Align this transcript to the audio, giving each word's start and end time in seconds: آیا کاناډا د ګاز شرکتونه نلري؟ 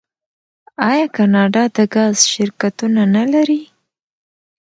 آیا 0.89 1.05
کاناډا 1.15 1.63
د 1.75 1.77
ګاز 1.93 2.15
شرکتونه 2.33 3.01
نلري؟ 3.15 3.61